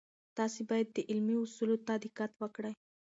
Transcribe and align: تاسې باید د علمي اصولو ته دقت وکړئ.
تاسې 0.37 0.61
باید 0.69 0.87
د 0.91 0.97
علمي 1.09 1.35
اصولو 1.43 1.77
ته 1.85 1.93
دقت 2.03 2.31
وکړئ. 2.41 2.73